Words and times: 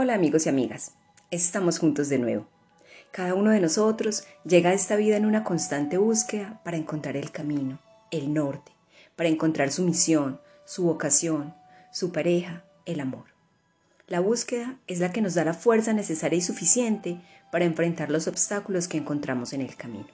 Hola 0.00 0.14
amigos 0.14 0.46
y 0.46 0.48
amigas, 0.48 0.92
estamos 1.32 1.80
juntos 1.80 2.08
de 2.08 2.20
nuevo. 2.20 2.46
Cada 3.10 3.34
uno 3.34 3.50
de 3.50 3.58
nosotros 3.58 4.22
llega 4.44 4.70
a 4.70 4.72
esta 4.72 4.94
vida 4.94 5.16
en 5.16 5.26
una 5.26 5.42
constante 5.42 5.98
búsqueda 5.98 6.60
para 6.62 6.76
encontrar 6.76 7.16
el 7.16 7.32
camino, 7.32 7.80
el 8.12 8.32
norte, 8.32 8.70
para 9.16 9.28
encontrar 9.28 9.72
su 9.72 9.82
misión, 9.82 10.40
su 10.64 10.84
vocación, 10.84 11.52
su 11.90 12.12
pareja, 12.12 12.62
el 12.86 13.00
amor. 13.00 13.24
La 14.06 14.20
búsqueda 14.20 14.78
es 14.86 15.00
la 15.00 15.10
que 15.10 15.20
nos 15.20 15.34
da 15.34 15.44
la 15.44 15.52
fuerza 15.52 15.92
necesaria 15.92 16.38
y 16.38 16.42
suficiente 16.42 17.20
para 17.50 17.64
enfrentar 17.64 18.08
los 18.08 18.28
obstáculos 18.28 18.86
que 18.86 18.98
encontramos 18.98 19.52
en 19.52 19.62
el 19.62 19.74
camino. 19.74 20.06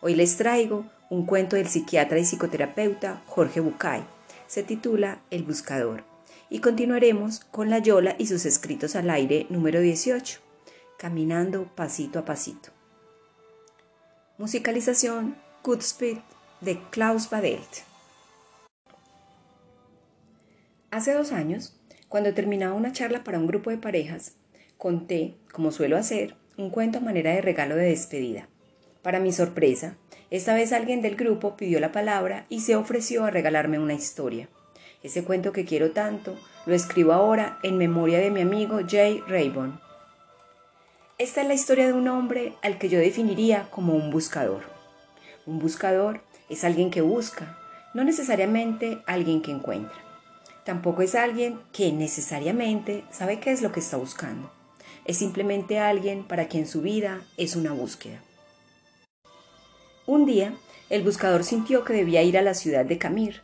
Hoy 0.00 0.16
les 0.16 0.36
traigo 0.36 0.86
un 1.08 1.24
cuento 1.24 1.54
del 1.54 1.68
psiquiatra 1.68 2.18
y 2.18 2.24
psicoterapeuta 2.24 3.22
Jorge 3.26 3.60
Bucay. 3.60 4.02
Se 4.48 4.64
titula 4.64 5.20
El 5.30 5.44
Buscador 5.44 6.17
y 6.50 6.60
continuaremos 6.60 7.40
con 7.40 7.70
La 7.70 7.78
Yola 7.78 8.16
y 8.18 8.26
sus 8.26 8.46
escritos 8.46 8.96
al 8.96 9.10
aire 9.10 9.46
número 9.50 9.80
18, 9.80 10.40
Caminando 10.98 11.70
pasito 11.74 12.18
a 12.18 12.24
pasito. 12.24 12.70
Musicalización 14.38 15.36
Good 15.62 15.80
Speed 15.80 16.18
de 16.60 16.80
Klaus 16.90 17.28
Badelt. 17.30 17.68
Hace 20.90 21.12
dos 21.12 21.32
años, 21.32 21.78
cuando 22.08 22.32
terminaba 22.32 22.74
una 22.74 22.92
charla 22.92 23.22
para 23.22 23.38
un 23.38 23.46
grupo 23.46 23.70
de 23.70 23.76
parejas, 23.76 24.36
conté, 24.78 25.36
como 25.52 25.70
suelo 25.70 25.96
hacer, 25.96 26.34
un 26.56 26.70
cuento 26.70 26.98
a 26.98 27.02
manera 27.02 27.32
de 27.32 27.42
regalo 27.42 27.76
de 27.76 27.90
despedida. 27.90 28.48
Para 29.02 29.20
mi 29.20 29.32
sorpresa, 29.32 29.96
esta 30.30 30.54
vez 30.54 30.72
alguien 30.72 31.02
del 31.02 31.16
grupo 31.16 31.56
pidió 31.56 31.78
la 31.78 31.92
palabra 31.92 32.46
y 32.48 32.60
se 32.60 32.74
ofreció 32.74 33.24
a 33.24 33.30
regalarme 33.30 33.78
una 33.78 33.94
historia. 33.94 34.48
Ese 35.02 35.22
cuento 35.22 35.52
que 35.52 35.64
quiero 35.64 35.92
tanto 35.92 36.36
lo 36.66 36.74
escribo 36.74 37.12
ahora 37.12 37.58
en 37.62 37.78
memoria 37.78 38.18
de 38.18 38.30
mi 38.30 38.40
amigo 38.40 38.80
Jay 38.88 39.22
Raybon. 39.28 39.80
Esta 41.18 41.42
es 41.42 41.48
la 41.48 41.54
historia 41.54 41.86
de 41.86 41.92
un 41.92 42.08
hombre 42.08 42.54
al 42.62 42.78
que 42.78 42.88
yo 42.88 42.98
definiría 42.98 43.68
como 43.70 43.94
un 43.94 44.10
buscador. 44.10 44.62
Un 45.46 45.60
buscador 45.60 46.20
es 46.48 46.64
alguien 46.64 46.90
que 46.90 47.00
busca, 47.00 47.58
no 47.94 48.02
necesariamente 48.02 48.98
alguien 49.06 49.40
que 49.40 49.52
encuentra. 49.52 49.98
Tampoco 50.64 51.02
es 51.02 51.14
alguien 51.14 51.60
que 51.72 51.92
necesariamente 51.92 53.04
sabe 53.10 53.40
qué 53.40 53.52
es 53.52 53.62
lo 53.62 53.72
que 53.72 53.80
está 53.80 53.96
buscando. 53.96 54.50
Es 55.04 55.16
simplemente 55.16 55.78
alguien 55.78 56.24
para 56.24 56.48
quien 56.48 56.66
su 56.66 56.82
vida 56.82 57.22
es 57.36 57.56
una 57.56 57.72
búsqueda. 57.72 58.20
Un 60.06 60.26
día, 60.26 60.54
el 60.90 61.02
buscador 61.02 61.44
sintió 61.44 61.84
que 61.84 61.92
debía 61.92 62.22
ir 62.22 62.36
a 62.36 62.42
la 62.42 62.54
ciudad 62.54 62.84
de 62.84 62.98
Camir, 62.98 63.42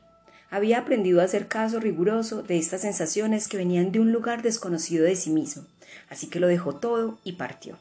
había 0.50 0.78
aprendido 0.78 1.20
a 1.20 1.24
hacer 1.24 1.48
caso 1.48 1.80
riguroso 1.80 2.42
de 2.42 2.58
estas 2.58 2.82
sensaciones 2.82 3.48
que 3.48 3.56
venían 3.56 3.92
de 3.92 4.00
un 4.00 4.12
lugar 4.12 4.42
desconocido 4.42 5.04
de 5.04 5.16
sí 5.16 5.30
mismo, 5.30 5.64
así 6.08 6.28
que 6.28 6.40
lo 6.40 6.46
dejó 6.48 6.76
todo 6.76 7.18
y 7.24 7.32
partió. 7.32 7.78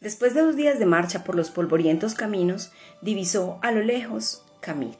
Después 0.00 0.34
de 0.34 0.42
dos 0.42 0.56
días 0.56 0.78
de 0.78 0.86
marcha 0.86 1.24
por 1.24 1.34
los 1.34 1.50
polvorientos 1.50 2.14
caminos, 2.14 2.72
divisó 3.00 3.58
a 3.62 3.72
lo 3.72 3.80
lejos 3.80 4.44
Camir. 4.60 4.96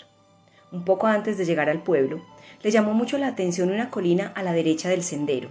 Un 0.72 0.84
poco 0.84 1.06
antes 1.06 1.38
de 1.38 1.44
llegar 1.44 1.68
al 1.68 1.82
pueblo, 1.82 2.24
le 2.62 2.70
llamó 2.70 2.94
mucho 2.94 3.18
la 3.18 3.28
atención 3.28 3.70
una 3.70 3.90
colina 3.90 4.32
a 4.34 4.42
la 4.42 4.52
derecha 4.52 4.88
del 4.88 5.02
sendero. 5.02 5.50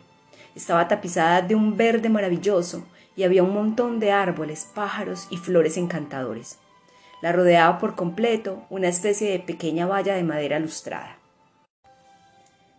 Estaba 0.55 0.87
tapizada 0.87 1.41
de 1.41 1.55
un 1.55 1.77
verde 1.77 2.09
maravilloso 2.09 2.85
y 3.15 3.23
había 3.23 3.43
un 3.43 3.53
montón 3.53 3.99
de 3.99 4.11
árboles, 4.11 4.67
pájaros 4.73 5.27
y 5.29 5.37
flores 5.37 5.77
encantadores. 5.77 6.57
La 7.21 7.31
rodeaba 7.31 7.77
por 7.77 7.95
completo 7.95 8.65
una 8.69 8.87
especie 8.87 9.31
de 9.31 9.39
pequeña 9.39 9.85
valla 9.85 10.15
de 10.15 10.23
madera 10.23 10.59
lustrada. 10.59 11.17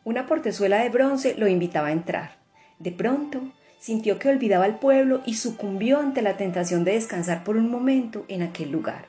Una 0.05 0.27
portezuela 0.27 0.83
de 0.83 0.91
bronce 0.91 1.35
lo 1.39 1.49
invitaba 1.49 1.89
a 1.89 1.93
entrar. 1.93 2.37
De 2.79 2.93
pronto, 2.93 3.41
sintió 3.81 4.19
que 4.19 4.29
olvidaba 4.29 4.67
el 4.67 4.75
pueblo 4.75 5.23
y 5.25 5.35
sucumbió 5.35 5.99
ante 5.99 6.21
la 6.21 6.37
tentación 6.37 6.85
de 6.85 6.93
descansar 6.93 7.43
por 7.43 7.57
un 7.57 7.71
momento 7.71 8.27
en 8.29 8.43
aquel 8.43 8.71
lugar. 8.71 9.09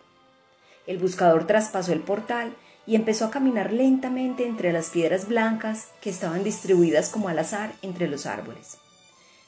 El 0.88 0.98
buscador 0.98 1.48
traspasó 1.48 1.92
el 1.92 2.00
portal 2.00 2.56
y 2.88 2.96
empezó 2.96 3.26
a 3.26 3.32
caminar 3.32 3.74
lentamente 3.74 4.46
entre 4.46 4.72
las 4.72 4.90
piedras 4.90 5.28
blancas 5.28 5.90
que 6.00 6.10
estaban 6.10 6.44
distribuidas 6.44 7.10
como 7.10 7.28
al 7.28 7.40
azar 7.40 7.74
entre 7.82 8.08
los 8.08 8.26
árboles. 8.26 8.78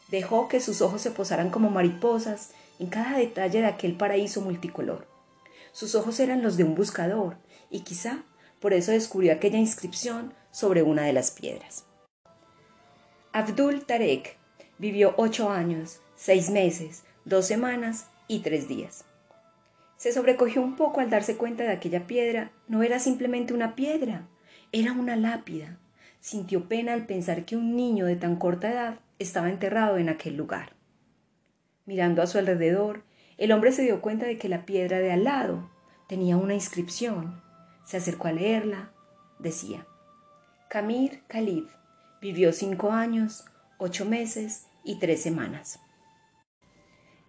Dejó 0.09 0.49
que 0.49 0.59
sus 0.59 0.81
ojos 0.81 1.01
se 1.01 1.11
posaran 1.11 1.49
como 1.49 1.69
mariposas 1.69 2.51
en 2.79 2.87
cada 2.87 3.17
detalle 3.17 3.59
de 3.59 3.67
aquel 3.67 3.95
paraíso 3.95 4.41
multicolor. 4.41 5.07
Sus 5.71 5.95
ojos 5.95 6.19
eran 6.19 6.41
los 6.41 6.57
de 6.57 6.63
un 6.63 6.75
buscador, 6.75 7.37
y 7.69 7.81
quizá 7.81 8.23
por 8.59 8.73
eso 8.73 8.91
descubrió 8.91 9.33
aquella 9.33 9.59
inscripción 9.59 10.33
sobre 10.57 10.81
una 10.81 11.03
de 11.03 11.13
las 11.13 11.29
piedras. 11.29 11.85
Abdul 13.31 13.85
Tarek 13.85 14.37
vivió 14.79 15.13
ocho 15.17 15.51
años, 15.51 16.01
seis 16.15 16.49
meses, 16.49 17.03
dos 17.25 17.45
semanas 17.45 18.07
y 18.27 18.39
tres 18.39 18.67
días. 18.67 19.05
Se 19.97 20.11
sobrecogió 20.11 20.63
un 20.63 20.75
poco 20.75 20.99
al 20.99 21.11
darse 21.11 21.37
cuenta 21.37 21.61
de 21.61 21.73
aquella 21.73 22.07
piedra 22.07 22.53
no 22.67 22.81
era 22.81 22.97
simplemente 22.97 23.53
una 23.53 23.75
piedra, 23.75 24.27
era 24.71 24.93
una 24.93 25.15
lápida. 25.15 25.77
Sintió 26.21 26.67
pena 26.67 26.93
al 26.93 27.05
pensar 27.05 27.45
que 27.45 27.55
un 27.55 27.75
niño 27.75 28.07
de 28.07 28.15
tan 28.15 28.35
corta 28.35 28.71
edad 28.71 28.99
estaba 29.19 29.51
enterrado 29.51 29.99
en 29.99 30.09
aquel 30.09 30.37
lugar. 30.37 30.71
Mirando 31.85 32.23
a 32.23 32.27
su 32.27 32.39
alrededor, 32.39 33.03
el 33.37 33.51
hombre 33.51 33.71
se 33.73 33.83
dio 33.83 34.01
cuenta 34.01 34.25
de 34.25 34.39
que 34.39 34.49
la 34.49 34.65
piedra 34.65 34.97
de 34.97 35.11
al 35.11 35.23
lado 35.23 35.69
tenía 36.07 36.35
una 36.35 36.55
inscripción. 36.55 37.43
Se 37.85 37.97
acercó 37.97 38.27
a 38.27 38.31
leerla. 38.31 38.91
Decía, 39.37 39.85
Kamir 40.69 41.21
Khalid 41.27 41.63
vivió 42.21 42.51
cinco 42.51 42.91
años, 42.91 43.45
ocho 43.77 44.03
meses 44.03 44.65
y 44.83 44.99
tres 44.99 45.21
semanas. 45.21 45.79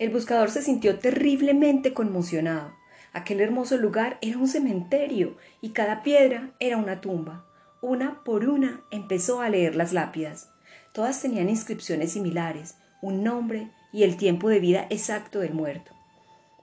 El 0.01 0.11
buscador 0.11 0.51
se 0.51 0.61
sintió 0.61 0.99
terriblemente 0.99 1.95
conmocionado. 1.95 2.73
Aquel 3.13 3.41
hermoso 3.41 3.77
lugar 3.77 4.19
era 4.23 4.39
un 4.39 4.49
cementerio 4.49 5.37
y 5.61 5.71
cada 5.71 6.03
piedra 6.03 6.51
era 6.59 6.79
una 6.79 7.01
tumba. 7.01 7.47
Una 7.81 8.25
por 8.25 8.49
una 8.49 8.83
empezó 8.91 9.41
a 9.41 9.49
leer 9.49 9.77
las 9.77 9.93
lápidas. 9.93 10.51
Todas 10.93 11.23
tenían 11.23 11.49
inscripciones 11.49 12.15
similares, 12.15 12.75
un 13.01 13.23
nombre 13.23 13.71
y 13.93 14.03
el 14.03 14.17
tiempo 14.17 14.49
de 14.49 14.59
vida 14.59 14.89
exacto 14.91 15.39
del 15.39 15.55
muerto. 15.55 15.93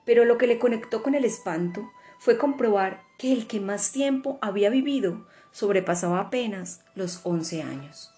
Pero 0.06 0.25
lo 0.25 0.38
que 0.38 0.47
le 0.47 0.59
conectó 0.59 1.03
con 1.03 1.16
el 1.16 1.24
espanto 1.24 1.90
fue 2.19 2.38
comprobar 2.38 3.02
que 3.18 3.31
el 3.31 3.47
que 3.47 3.62
más 3.62 3.94
tiempo 3.94 4.40
había 4.42 4.69
vivido 4.69 5.25
sobrepasaba 5.56 6.20
apenas 6.20 6.82
los 6.96 7.22
once 7.24 7.64
años. 7.64 8.12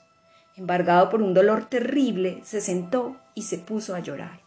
Embargado 0.55 1.11
por 1.11 1.21
un 1.21 1.35
dolor 1.35 1.65
terrible, 1.65 2.41
se 2.43 2.61
sentó 2.61 3.15
y 3.35 3.43
se 3.43 3.59
puso 3.59 3.93
a 3.93 3.99
llorar. 3.99 4.41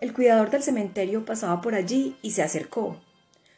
El 0.00 0.12
cuidador 0.12 0.50
del 0.50 0.62
cementerio 0.62 1.24
pasaba 1.24 1.60
por 1.60 1.74
allí 1.74 2.16
y 2.22 2.30
se 2.30 2.44
acercó. 2.44 3.00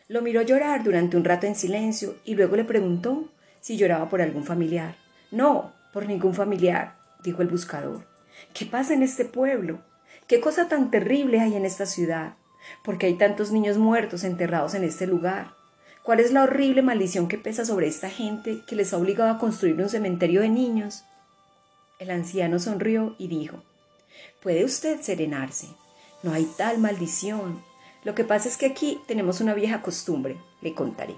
Lo 0.09 0.23
miró 0.23 0.41
llorar 0.41 0.83
durante 0.83 1.19
un 1.19 1.25
rato 1.25 1.47
en 1.47 1.55
silencio 1.55 2.17
y 2.25 2.37
luego 2.37 2.57
le 2.57 2.65
preguntó 2.65 3.29
si 3.61 3.77
lloraba 3.77 4.09
por 4.09 4.23
algún 4.23 4.45
familiar. 4.45 4.97
No, 5.31 5.75
por 5.93 6.07
ningún 6.07 6.33
familiar, 6.33 6.97
dijo 7.23 7.43
el 7.43 7.49
buscador. 7.49 8.07
¿Qué 8.55 8.65
pasa 8.65 8.95
en 8.95 9.03
este 9.03 9.27
pueblo? 9.27 9.81
¿Qué 10.27 10.41
cosa 10.41 10.69
tan 10.69 10.91
terrible 10.91 11.41
hay 11.41 11.55
en 11.55 11.67
esta 11.67 11.85
ciudad? 11.85 12.33
¿Por 12.83 12.97
qué 12.97 13.09
hay 13.09 13.15
tantos 13.19 13.53
niños 13.53 13.77
muertos 13.77 14.25
enterrados 14.25 14.73
en 14.73 14.85
este 14.85 15.07
lugar? 15.07 15.62
¿Cuál 16.03 16.19
es 16.19 16.33
la 16.33 16.43
horrible 16.43 16.83
maldición 16.83 17.29
que 17.29 17.39
pesa 17.39 17.65
sobre 17.65 17.87
esta 17.87 18.11
gente 18.11 18.63
que 18.67 18.75
les 18.75 18.93
ha 18.93 18.97
obligado 18.97 19.31
a 19.31 19.39
construir 19.39 19.77
un 19.81 19.89
cementerio 19.89 20.41
de 20.41 20.49
niños? 20.49 21.05
El 22.01 22.11
anciano 22.11 22.59
sonrió 22.59 23.15
y 23.19 23.29
dijo, 23.29 23.63
Puede 24.43 24.65
usted 24.65 25.01
serenarse. 25.01 25.69
No 26.25 26.33
hay 26.33 26.45
tal 26.57 26.79
maldición. 26.79 27.63
Lo 28.03 28.17
que 28.17 28.25
pasa 28.25 28.49
es 28.49 28.57
que 28.57 28.67
aquí 28.67 29.01
tenemos 29.07 29.41
una 29.41 29.55
vieja 29.55 29.81
costumbre, 29.81 30.37
le 30.61 30.75
contaré. 30.75 31.15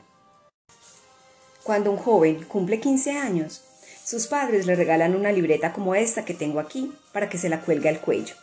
Cuando 1.62 1.90
un 1.90 1.96
joven 1.96 2.44
cumple 2.44 2.78
15 2.78 3.12
años, 3.12 3.64
sus 4.04 4.26
padres 4.26 4.66
le 4.66 4.76
regalan 4.76 5.16
una 5.16 5.32
libreta 5.32 5.72
como 5.72 5.94
esta 5.94 6.26
que 6.26 6.34
tengo 6.34 6.60
aquí 6.60 6.92
para 7.14 7.30
que 7.30 7.38
se 7.38 7.48
la 7.48 7.62
cuelgue 7.62 7.88
al 7.88 8.00
cuello. 8.00 8.34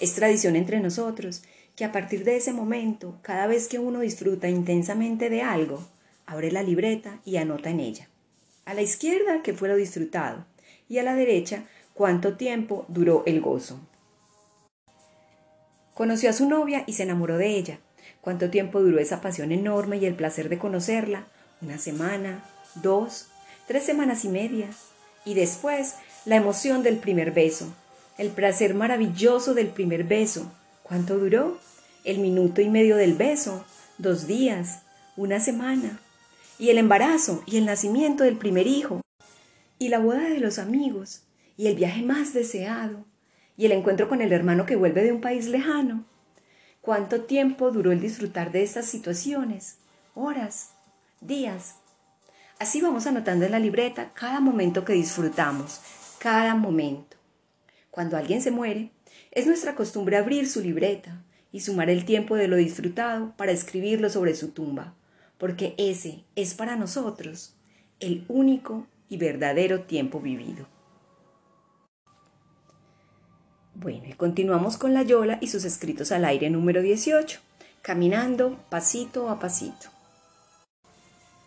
Es 0.00 0.14
tradición 0.14 0.56
entre 0.56 0.80
nosotros 0.80 1.42
que 1.78 1.84
a 1.84 1.92
partir 1.92 2.24
de 2.24 2.36
ese 2.36 2.52
momento, 2.52 3.20
cada 3.22 3.46
vez 3.46 3.68
que 3.68 3.78
uno 3.78 4.00
disfruta 4.00 4.48
intensamente 4.48 5.30
de 5.30 5.42
algo, 5.42 5.86
abre 6.26 6.50
la 6.50 6.64
libreta 6.64 7.20
y 7.24 7.36
anota 7.36 7.70
en 7.70 7.78
ella. 7.78 8.08
A 8.64 8.74
la 8.74 8.82
izquierda 8.82 9.42
que 9.44 9.54
fue 9.54 9.68
lo 9.68 9.76
disfrutado 9.76 10.44
y 10.88 10.98
a 10.98 11.04
la 11.04 11.14
derecha 11.14 11.62
cuánto 11.94 12.36
tiempo 12.36 12.84
duró 12.88 13.22
el 13.26 13.40
gozo. 13.40 13.78
Conoció 15.94 16.30
a 16.30 16.32
su 16.32 16.48
novia 16.48 16.82
y 16.88 16.94
se 16.94 17.04
enamoró 17.04 17.38
de 17.38 17.56
ella. 17.56 17.78
¿Cuánto 18.22 18.50
tiempo 18.50 18.80
duró 18.80 18.98
esa 18.98 19.20
pasión 19.20 19.52
enorme 19.52 19.98
y 19.98 20.06
el 20.06 20.16
placer 20.16 20.48
de 20.48 20.58
conocerla? 20.58 21.28
¿Una 21.62 21.78
semana? 21.78 22.44
¿Dos? 22.74 23.28
¿Tres 23.68 23.84
semanas 23.84 24.24
y 24.24 24.30
media? 24.30 24.66
Y 25.24 25.34
después 25.34 25.94
la 26.24 26.34
emoción 26.34 26.82
del 26.82 26.98
primer 26.98 27.30
beso, 27.30 27.72
el 28.18 28.30
placer 28.30 28.74
maravilloso 28.74 29.54
del 29.54 29.68
primer 29.68 30.02
beso. 30.02 30.50
¿Cuánto 30.88 31.18
duró? 31.18 31.58
el 32.04 32.20
minuto 32.20 32.62
y 32.62 32.70
medio 32.70 32.96
del 32.96 33.14
beso, 33.14 33.66
dos 33.98 34.26
días, 34.26 34.82
una 35.16 35.40
semana, 35.40 36.00
y 36.58 36.70
el 36.70 36.78
embarazo 36.78 37.42
y 37.44 37.58
el 37.58 37.66
nacimiento 37.66 38.24
del 38.24 38.38
primer 38.38 38.66
hijo, 38.66 39.02
y 39.78 39.90
la 39.90 39.98
boda 39.98 40.30
de 40.30 40.40
los 40.40 40.58
amigos, 40.58 41.24
y 41.58 41.66
el 41.66 41.74
viaje 41.74 42.02
más 42.02 42.32
deseado 42.32 43.04
y 43.58 43.66
el 43.66 43.72
encuentro 43.72 44.08
con 44.08 44.22
el 44.22 44.32
hermano 44.32 44.64
que 44.64 44.76
vuelve 44.76 45.02
de 45.02 45.12
un 45.12 45.20
país 45.20 45.48
lejano. 45.48 46.06
¿Cuánto 46.80 47.22
tiempo 47.22 47.72
duró 47.72 47.92
el 47.92 48.00
disfrutar 48.00 48.52
de 48.52 48.62
estas 48.62 48.86
situaciones? 48.86 49.78
Horas, 50.14 50.70
días. 51.20 51.74
Así 52.58 52.80
vamos 52.80 53.06
anotando 53.06 53.44
en 53.44 53.52
la 53.52 53.58
libreta 53.58 54.12
cada 54.14 54.40
momento 54.40 54.84
que 54.84 54.92
disfrutamos, 54.92 55.80
cada 56.18 56.54
momento. 56.54 57.16
Cuando 57.90 58.16
alguien 58.16 58.40
se 58.40 58.52
muere, 58.52 58.92
es 59.30 59.46
nuestra 59.46 59.74
costumbre 59.74 60.16
abrir 60.16 60.48
su 60.48 60.60
libreta 60.60 61.22
y 61.52 61.60
sumar 61.60 61.90
el 61.90 62.04
tiempo 62.04 62.36
de 62.36 62.48
lo 62.48 62.56
disfrutado 62.56 63.34
para 63.36 63.52
escribirlo 63.52 64.10
sobre 64.10 64.34
su 64.34 64.48
tumba, 64.48 64.94
porque 65.38 65.74
ese 65.78 66.24
es 66.36 66.54
para 66.54 66.76
nosotros 66.76 67.54
el 68.00 68.24
único 68.28 68.86
y 69.08 69.16
verdadero 69.16 69.82
tiempo 69.82 70.20
vivido. 70.20 70.66
Bueno, 73.74 74.06
y 74.08 74.12
continuamos 74.14 74.76
con 74.76 74.92
la 74.92 75.02
Yola 75.02 75.38
y 75.40 75.48
sus 75.48 75.64
escritos 75.64 76.10
al 76.10 76.24
aire 76.24 76.50
número 76.50 76.82
18, 76.82 77.38
caminando 77.80 78.58
pasito 78.70 79.30
a 79.30 79.38
pasito. 79.38 79.88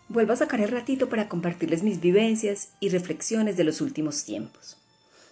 Vuelvo 0.08 0.32
a 0.32 0.36
sacar 0.36 0.60
el 0.60 0.70
ratito 0.70 1.08
para 1.08 1.28
compartirles 1.28 1.82
mis 1.82 2.00
vivencias 2.00 2.70
y 2.80 2.88
reflexiones 2.88 3.56
de 3.56 3.64
los 3.64 3.80
últimos 3.80 4.24
tiempos. 4.24 4.78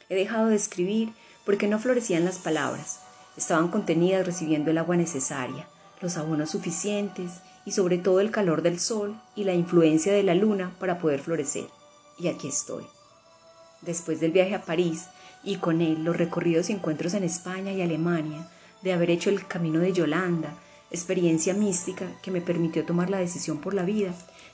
He 0.08 0.14
dejado 0.14 0.48
de 0.48 0.56
escribir 0.56 1.12
porque 1.44 1.68
no 1.68 1.78
florecían 1.78 2.24
las 2.24 2.38
palabras, 2.38 3.00
estaban 3.36 3.68
contenidas 3.68 4.26
recibiendo 4.26 4.70
el 4.70 4.78
agua 4.78 4.96
necesaria, 4.96 5.66
los 6.00 6.16
abonos 6.16 6.50
suficientes 6.50 7.40
y 7.64 7.72
sobre 7.72 7.98
todo 7.98 8.20
el 8.20 8.30
calor 8.30 8.62
del 8.62 8.80
sol 8.80 9.20
y 9.34 9.44
la 9.44 9.54
influencia 9.54 10.12
de 10.12 10.22
la 10.22 10.34
luna 10.34 10.74
para 10.78 10.98
poder 10.98 11.20
florecer. 11.20 11.66
Y 12.18 12.28
aquí 12.28 12.48
estoy. 12.48 12.84
Después 13.82 14.20
del 14.20 14.32
viaje 14.32 14.54
a 14.54 14.62
París 14.62 15.06
y 15.42 15.56
con 15.56 15.80
él 15.80 16.04
los 16.04 16.16
recorridos 16.16 16.68
y 16.68 16.74
encuentros 16.74 17.14
en 17.14 17.24
España 17.24 17.72
y 17.72 17.82
Alemania, 17.82 18.48
de 18.82 18.92
haber 18.92 19.10
hecho 19.10 19.30
el 19.30 19.46
camino 19.46 19.80
de 19.80 19.92
Yolanda, 19.92 20.54
experiencia 20.90 21.54
mística 21.54 22.06
que 22.22 22.30
me 22.30 22.40
permitió 22.40 22.84
tomar 22.84 23.10
la 23.10 23.18
decisión 23.18 23.58
por 23.58 23.74
la 23.74 23.84
vida, 23.84 24.12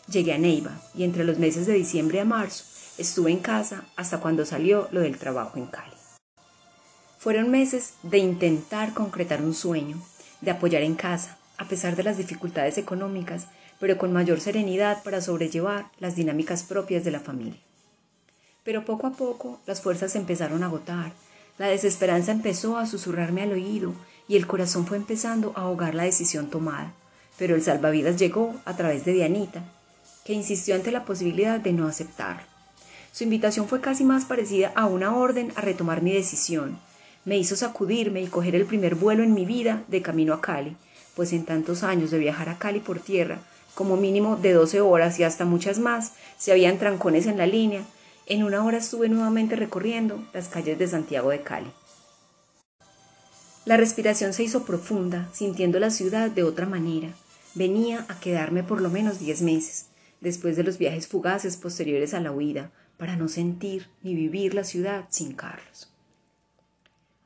llegué 0.09 0.33
a 0.35 0.39
Neiva 0.39 0.81
y 0.95 1.05
entre 1.05 1.25
los 1.25 1.39
meses 1.39 1.67
de 1.67 1.75
diciembre 1.75 2.21
a 2.21 2.25
marzo 2.25 2.65
estuve 2.99 3.31
en 3.31 3.41
casa 3.41 3.85
hasta 3.97 4.21
cuando 4.21 4.45
salió 4.45 4.89
lo 4.91 5.01
del 5.01 5.19
trabajo 5.19 5.59
en 5.59 5.67
Cali. 5.67 5.96
Fueron 7.27 7.51
meses 7.51 7.95
de 8.05 8.19
intentar 8.19 8.95
concretar 8.95 9.43
un 9.43 9.53
sueño, 9.53 10.01
de 10.43 10.53
apoyar 10.53 10.83
en 10.83 10.95
casa, 10.95 11.39
a 11.59 11.65
pesar 11.65 11.97
de 11.97 12.05
las 12.05 12.19
dificultades 12.19 12.79
económicas, 12.79 13.49
pero 13.81 13.99
con 13.99 14.13
mayor 14.13 14.39
serenidad 14.39 15.03
para 15.03 15.21
sobrellevar 15.21 15.87
las 15.99 16.15
dinámicas 16.15 16.63
propias 16.63 17.03
de 17.03 17.11
la 17.11 17.19
familia. 17.19 17.59
Pero 18.63 18.85
poco 18.85 19.09
a 19.09 19.15
poco 19.15 19.59
las 19.67 19.81
fuerzas 19.81 20.15
empezaron 20.15 20.63
a 20.63 20.67
agotar, 20.67 21.15
la 21.59 21.67
desesperanza 21.67 22.31
empezó 22.31 22.79
a 22.79 22.87
susurrarme 22.87 23.43
al 23.43 23.55
oído 23.55 23.93
y 24.29 24.37
el 24.37 24.47
corazón 24.47 24.87
fue 24.87 24.97
empezando 24.97 25.53
a 25.57 25.63
ahogar 25.63 25.97
la 25.97 26.05
decisión 26.05 26.49
tomada. 26.49 26.93
Pero 27.39 27.57
el 27.57 27.63
salvavidas 27.63 28.19
llegó 28.19 28.55
a 28.65 28.77
través 28.77 29.05
de 29.05 29.15
Dianita, 29.15 29.65
que 30.25 30.33
insistió 30.33 30.77
ante 30.77 30.93
la 30.93 31.05
posibilidad 31.05 31.59
de 31.59 31.73
no 31.73 31.89
aceptarlo. 31.89 32.47
Su 33.11 33.25
invitación 33.25 33.67
fue 33.67 33.81
casi 33.81 34.05
más 34.05 34.27
parecida 34.27 34.71
a 34.77 34.87
una 34.87 35.17
orden 35.17 35.53
a 35.57 35.61
retomar 35.61 36.03
mi 36.03 36.13
decisión, 36.13 36.79
me 37.27 37.37
hizo 37.37 37.57
sacudirme 37.57 38.23
y 38.23 38.29
coger 38.29 38.55
el 38.55 38.65
primer 38.65 38.95
vuelo 38.95 39.23
en 39.23 39.35
mi 39.35 39.45
vida 39.45 39.85
de 39.89 40.01
camino 40.01 40.33
a 40.33 40.41
Cali, 40.41 40.77
pues 41.15 41.33
en 41.33 41.45
tantos 41.45 41.83
años 41.83 42.11
de 42.11 42.19
viajar 42.19 42.49
a 42.49 42.57
Cali 42.57 42.79
por 42.81 43.01
tierra, 43.01 43.41
como 43.75 43.97
mínimo 43.97 44.37
de 44.37 44.53
12 44.53 44.81
horas 44.81 45.19
y 45.19 45.25
hasta 45.25 45.45
muchas 45.45 45.79
más, 45.79 46.13
se 46.39 46.53
habían 46.53 46.79
trancones 46.79 47.27
en 47.27 47.37
la 47.37 47.47
línea, 47.47 47.83
en 48.27 48.45
una 48.45 48.65
hora 48.65 48.79
estuve 48.79 49.09
nuevamente 49.09 49.57
recorriendo 49.57 50.25
las 50.33 50.49
calles 50.49 50.79
de 50.79 50.87
Santiago 50.87 51.31
de 51.31 51.43
Cali. 51.43 51.71
La 53.65 53.77
respiración 53.77 54.33
se 54.33 54.45
hizo 54.45 54.65
profunda, 54.65 55.29
sintiendo 55.33 55.81
la 55.81 55.91
ciudad 55.91 56.31
de 56.31 56.45
otra 56.45 56.67
manera. 56.67 57.09
Venía 57.55 58.07
a 58.09 58.21
quedarme 58.21 58.63
por 58.63 58.81
lo 58.81 58.89
menos 58.89 59.19
diez 59.19 59.43
meses, 59.43 59.87
después 60.21 60.57
de 60.57 60.63
los 60.63 60.79
viajes 60.79 61.09
fugaces 61.09 61.57
posteriores 61.57 62.15
a 62.15 62.21
la 62.21 62.31
huida, 62.31 62.71
para 62.97 63.17
no 63.17 63.27
sentir 63.27 63.89
ni 64.03 64.15
vivir 64.15 64.55
la 64.55 64.63
ciudad 64.63 65.07
sin 65.11 65.33
Carlos. 65.33 65.91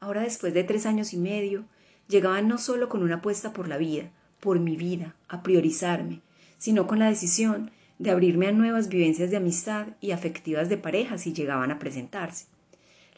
Ahora 0.01 0.23
después 0.23 0.55
de 0.55 0.65
tres 0.65 0.87
años 0.87 1.13
y 1.13 1.19
medio, 1.19 1.65
llegaban 2.09 2.49
no 2.49 2.57
solo 2.57 2.89
con 2.89 3.03
una 3.03 3.17
apuesta 3.17 3.53
por 3.53 3.69
la 3.69 3.77
vida, 3.77 4.11
por 4.41 4.59
mi 4.59 4.77
vida, 4.77 5.15
a 5.29 5.43
priorizarme, 5.43 6.23
sino 6.57 6.87
con 6.87 6.99
la 6.99 7.09
decisión 7.11 7.71
de 7.99 8.11
abrirme 8.11 8.49
a 8.49 8.53
nuevas 8.53 8.89
vivencias 8.89 9.31
de 9.31 9.37
amistad 9.37 9.89
y 10.01 10.13
afectivas 10.13 10.71
de 10.71 10.79
pareja 10.79 11.19
si 11.19 11.35
llegaban 11.35 11.71
a 11.71 11.79
presentarse. 11.79 12.47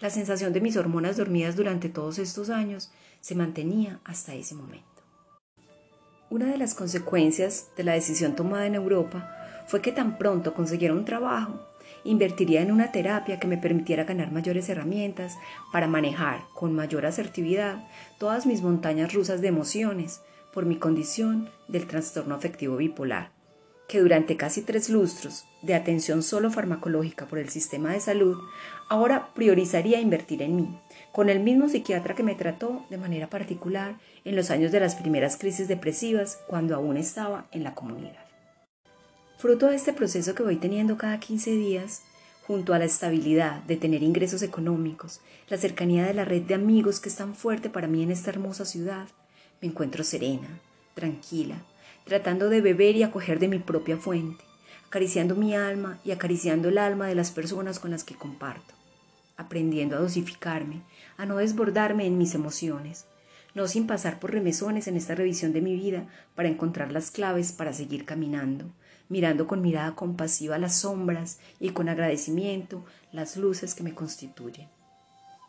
La 0.00 0.10
sensación 0.10 0.52
de 0.52 0.60
mis 0.60 0.76
hormonas 0.76 1.16
dormidas 1.16 1.54
durante 1.54 1.88
todos 1.88 2.18
estos 2.18 2.50
años 2.50 2.90
se 3.20 3.36
mantenía 3.36 4.00
hasta 4.02 4.34
ese 4.34 4.56
momento. 4.56 4.84
Una 6.30 6.46
de 6.46 6.58
las 6.58 6.74
consecuencias 6.74 7.68
de 7.76 7.84
la 7.84 7.92
decisión 7.92 8.34
tomada 8.34 8.66
en 8.66 8.74
Europa 8.74 9.32
fue 9.68 9.80
que 9.80 9.92
tan 9.92 10.18
pronto 10.18 10.54
consiguiera 10.54 10.94
un 10.94 11.04
trabajo, 11.04 11.60
invertiría 12.04 12.62
en 12.62 12.72
una 12.72 12.92
terapia 12.92 13.38
que 13.38 13.46
me 13.46 13.58
permitiera 13.58 14.04
ganar 14.04 14.32
mayores 14.32 14.68
herramientas 14.68 15.36
para 15.72 15.86
manejar 15.86 16.42
con 16.54 16.74
mayor 16.74 17.06
asertividad 17.06 17.84
todas 18.18 18.46
mis 18.46 18.62
montañas 18.62 19.12
rusas 19.12 19.40
de 19.40 19.48
emociones 19.48 20.20
por 20.52 20.66
mi 20.66 20.76
condición 20.76 21.48
del 21.68 21.86
trastorno 21.86 22.34
afectivo 22.34 22.76
bipolar, 22.76 23.32
que 23.88 24.00
durante 24.00 24.36
casi 24.36 24.62
tres 24.62 24.88
lustros 24.90 25.44
de 25.62 25.74
atención 25.74 26.22
solo 26.22 26.50
farmacológica 26.50 27.26
por 27.26 27.38
el 27.38 27.48
sistema 27.48 27.92
de 27.92 28.00
salud, 28.00 28.38
ahora 28.88 29.32
priorizaría 29.34 30.00
invertir 30.00 30.42
en 30.42 30.56
mí, 30.56 30.80
con 31.12 31.30
el 31.30 31.40
mismo 31.40 31.68
psiquiatra 31.68 32.14
que 32.14 32.22
me 32.22 32.34
trató 32.34 32.84
de 32.90 32.98
manera 32.98 33.28
particular 33.28 33.98
en 34.24 34.36
los 34.36 34.50
años 34.50 34.72
de 34.72 34.80
las 34.80 34.94
primeras 34.94 35.36
crisis 35.36 35.68
depresivas 35.68 36.40
cuando 36.46 36.74
aún 36.74 36.96
estaba 36.96 37.46
en 37.52 37.64
la 37.64 37.74
comunidad. 37.74 38.21
Fruto 39.42 39.66
de 39.66 39.74
este 39.74 39.92
proceso 39.92 40.36
que 40.36 40.44
voy 40.44 40.54
teniendo 40.54 40.96
cada 40.96 41.18
15 41.18 41.50
días, 41.50 42.04
junto 42.46 42.74
a 42.74 42.78
la 42.78 42.84
estabilidad 42.84 43.60
de 43.64 43.76
tener 43.76 44.04
ingresos 44.04 44.40
económicos, 44.42 45.20
la 45.48 45.56
cercanía 45.56 46.06
de 46.06 46.14
la 46.14 46.24
red 46.24 46.42
de 46.42 46.54
amigos 46.54 47.00
que 47.00 47.08
es 47.08 47.16
tan 47.16 47.34
fuerte 47.34 47.68
para 47.68 47.88
mí 47.88 48.04
en 48.04 48.12
esta 48.12 48.30
hermosa 48.30 48.64
ciudad, 48.64 49.08
me 49.60 49.66
encuentro 49.66 50.04
serena, 50.04 50.60
tranquila, 50.94 51.56
tratando 52.04 52.50
de 52.50 52.60
beber 52.60 52.94
y 52.94 53.02
acoger 53.02 53.40
de 53.40 53.48
mi 53.48 53.58
propia 53.58 53.96
fuente, 53.96 54.44
acariciando 54.86 55.34
mi 55.34 55.56
alma 55.56 55.98
y 56.04 56.12
acariciando 56.12 56.68
el 56.68 56.78
alma 56.78 57.08
de 57.08 57.16
las 57.16 57.32
personas 57.32 57.80
con 57.80 57.90
las 57.90 58.04
que 58.04 58.14
comparto, 58.14 58.74
aprendiendo 59.36 59.96
a 59.96 60.00
dosificarme, 60.00 60.82
a 61.16 61.26
no 61.26 61.38
desbordarme 61.38 62.06
en 62.06 62.16
mis 62.16 62.36
emociones, 62.36 63.06
no 63.56 63.66
sin 63.66 63.88
pasar 63.88 64.20
por 64.20 64.30
remesones 64.30 64.86
en 64.86 64.96
esta 64.96 65.16
revisión 65.16 65.52
de 65.52 65.62
mi 65.62 65.74
vida 65.74 66.06
para 66.36 66.48
encontrar 66.48 66.92
las 66.92 67.10
claves 67.10 67.50
para 67.50 67.72
seguir 67.72 68.04
caminando, 68.04 68.70
mirando 69.08 69.46
con 69.46 69.60
mirada 69.60 69.94
compasiva 69.94 70.58
las 70.58 70.76
sombras 70.76 71.38
y 71.60 71.70
con 71.70 71.88
agradecimiento 71.88 72.84
las 73.12 73.36
luces 73.36 73.74
que 73.74 73.82
me 73.82 73.94
constituyen. 73.94 74.68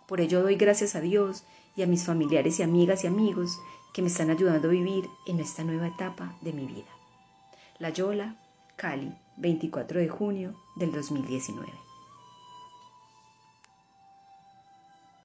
Por 0.07 0.22
ello 0.22 0.41
doy 0.41 0.55
gracias 0.55 0.95
a 0.95 1.01
Dios 1.01 1.43
y 1.75 1.83
a 1.83 1.88
mis 1.88 2.05
familiares 2.05 2.60
y 2.60 2.63
amigas 2.63 3.03
y 3.03 3.07
amigos 3.07 3.60
que 3.93 4.01
me 4.01 4.07
están 4.07 4.29
ayudando 4.29 4.67
a 4.67 4.72
vivir 4.72 5.05
en 5.27 5.39
esta 5.39 5.63
nueva 5.63 5.88
etapa 5.88 6.36
de 6.41 6.53
mi 6.53 6.65
vida. 6.65 6.89
La 7.79 7.89
Yola, 7.89 8.36
Cali, 8.75 9.13
24 9.38 10.00
de 10.00 10.10
junio 10.10 10.55
del 10.75 10.91
2019. 10.91 11.83